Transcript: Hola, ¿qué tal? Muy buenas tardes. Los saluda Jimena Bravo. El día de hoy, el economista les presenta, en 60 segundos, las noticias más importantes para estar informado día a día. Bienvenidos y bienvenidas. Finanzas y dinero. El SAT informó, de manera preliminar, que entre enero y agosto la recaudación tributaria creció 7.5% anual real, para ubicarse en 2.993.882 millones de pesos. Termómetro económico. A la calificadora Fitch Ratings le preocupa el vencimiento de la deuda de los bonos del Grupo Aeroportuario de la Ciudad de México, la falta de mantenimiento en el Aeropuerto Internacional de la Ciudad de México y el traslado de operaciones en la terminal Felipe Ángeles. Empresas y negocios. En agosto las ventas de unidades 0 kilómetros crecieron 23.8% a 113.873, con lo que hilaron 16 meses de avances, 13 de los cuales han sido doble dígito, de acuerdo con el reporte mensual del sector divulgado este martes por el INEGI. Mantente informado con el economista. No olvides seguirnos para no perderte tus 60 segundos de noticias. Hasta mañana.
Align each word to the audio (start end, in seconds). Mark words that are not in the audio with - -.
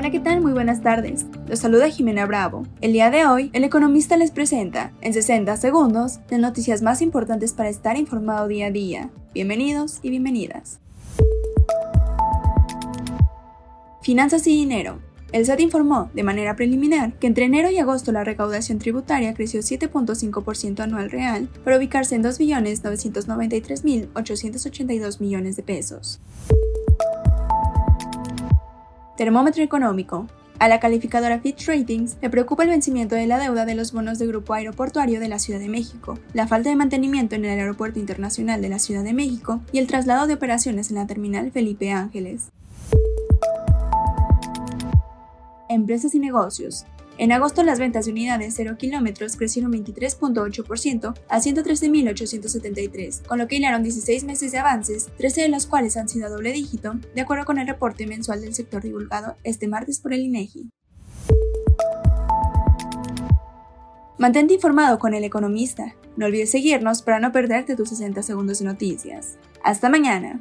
Hola, 0.00 0.10
¿qué 0.10 0.20
tal? 0.20 0.40
Muy 0.40 0.52
buenas 0.52 0.80
tardes. 0.80 1.26
Los 1.46 1.58
saluda 1.58 1.90
Jimena 1.90 2.24
Bravo. 2.24 2.66
El 2.80 2.94
día 2.94 3.10
de 3.10 3.26
hoy, 3.26 3.50
el 3.52 3.64
economista 3.64 4.16
les 4.16 4.30
presenta, 4.30 4.92
en 5.02 5.12
60 5.12 5.54
segundos, 5.58 6.20
las 6.30 6.40
noticias 6.40 6.80
más 6.80 7.02
importantes 7.02 7.52
para 7.52 7.68
estar 7.68 7.98
informado 7.98 8.48
día 8.48 8.68
a 8.68 8.70
día. 8.70 9.10
Bienvenidos 9.34 10.00
y 10.02 10.08
bienvenidas. 10.08 10.78
Finanzas 14.00 14.46
y 14.46 14.56
dinero. 14.56 15.00
El 15.32 15.44
SAT 15.44 15.60
informó, 15.60 16.08
de 16.14 16.22
manera 16.22 16.56
preliminar, 16.56 17.12
que 17.18 17.26
entre 17.26 17.44
enero 17.44 17.70
y 17.70 17.76
agosto 17.76 18.10
la 18.10 18.24
recaudación 18.24 18.78
tributaria 18.78 19.34
creció 19.34 19.60
7.5% 19.60 20.80
anual 20.80 21.10
real, 21.10 21.50
para 21.62 21.76
ubicarse 21.76 22.14
en 22.14 22.24
2.993.882 22.24 25.20
millones 25.20 25.56
de 25.56 25.62
pesos. 25.62 26.22
Termómetro 29.20 29.62
económico. 29.62 30.26
A 30.58 30.66
la 30.66 30.80
calificadora 30.80 31.40
Fitch 31.40 31.68
Ratings 31.68 32.16
le 32.22 32.30
preocupa 32.30 32.62
el 32.62 32.70
vencimiento 32.70 33.16
de 33.16 33.26
la 33.26 33.38
deuda 33.38 33.66
de 33.66 33.74
los 33.74 33.92
bonos 33.92 34.18
del 34.18 34.28
Grupo 34.28 34.54
Aeroportuario 34.54 35.20
de 35.20 35.28
la 35.28 35.38
Ciudad 35.38 35.60
de 35.60 35.68
México, 35.68 36.18
la 36.32 36.48
falta 36.48 36.70
de 36.70 36.76
mantenimiento 36.76 37.34
en 37.34 37.44
el 37.44 37.50
Aeropuerto 37.50 37.98
Internacional 37.98 38.62
de 38.62 38.70
la 38.70 38.78
Ciudad 38.78 39.04
de 39.04 39.12
México 39.12 39.60
y 39.72 39.78
el 39.78 39.88
traslado 39.88 40.26
de 40.26 40.32
operaciones 40.32 40.88
en 40.88 40.96
la 40.96 41.06
terminal 41.06 41.52
Felipe 41.52 41.92
Ángeles. 41.92 42.48
Empresas 45.68 46.14
y 46.14 46.18
negocios. 46.18 46.86
En 47.18 47.32
agosto 47.32 47.62
las 47.62 47.78
ventas 47.78 48.06
de 48.06 48.12
unidades 48.12 48.54
0 48.56 48.76
kilómetros 48.78 49.36
crecieron 49.36 49.72
23.8% 49.72 51.14
a 51.28 51.38
113.873, 51.38 53.26
con 53.26 53.38
lo 53.38 53.46
que 53.46 53.56
hilaron 53.56 53.82
16 53.82 54.24
meses 54.24 54.52
de 54.52 54.58
avances, 54.58 55.08
13 55.18 55.42
de 55.42 55.48
los 55.48 55.66
cuales 55.66 55.96
han 55.96 56.08
sido 56.08 56.30
doble 56.30 56.52
dígito, 56.52 56.94
de 57.14 57.20
acuerdo 57.20 57.44
con 57.44 57.58
el 57.58 57.66
reporte 57.66 58.06
mensual 58.06 58.40
del 58.40 58.54
sector 58.54 58.82
divulgado 58.82 59.36
este 59.44 59.68
martes 59.68 60.00
por 60.00 60.14
el 60.14 60.20
INEGI. 60.20 60.70
Mantente 64.20 64.52
informado 64.52 64.98
con 64.98 65.14
el 65.14 65.24
economista. 65.24 65.94
No 66.16 66.26
olvides 66.26 66.50
seguirnos 66.50 67.00
para 67.00 67.20
no 67.20 67.32
perderte 67.32 67.74
tus 67.74 67.88
60 67.88 68.22
segundos 68.22 68.58
de 68.58 68.66
noticias. 68.66 69.38
Hasta 69.64 69.88
mañana. 69.88 70.40